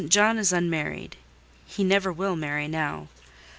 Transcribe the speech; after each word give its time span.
John 0.09 0.39
is 0.39 0.51
unmarried: 0.51 1.15
he 1.67 1.83
never 1.83 2.11
will 2.11 2.35
marry 2.35 2.67
now. 2.67 3.07